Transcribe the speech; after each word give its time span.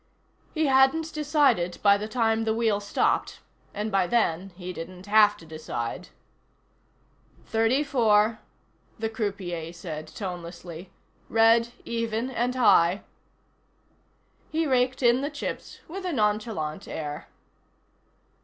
He 0.55 0.65
hadn't 0.65 1.13
decided 1.13 1.77
by 1.83 1.95
the 1.95 2.07
time 2.07 2.43
the 2.43 2.55
wheel 2.55 2.79
stopped, 2.79 3.39
and 3.71 3.91
by 3.91 4.07
then 4.07 4.49
he 4.55 4.73
didn't 4.73 5.05
have 5.05 5.37
to 5.37 5.45
decide. 5.45 6.09
"Thirty 7.45 7.83
four," 7.83 8.39
the 8.97 9.09
croupier 9.09 9.71
said 9.71 10.07
tonelessly. 10.07 10.89
"Red, 11.29 11.67
Even 11.85 12.31
and 12.31 12.55
High." 12.55 13.03
He 14.49 14.65
raked 14.65 15.03
in 15.03 15.21
the 15.21 15.29
chips 15.29 15.81
with 15.87 16.03
a 16.03 16.11
nonchalant 16.13 16.87
air. 16.87 17.27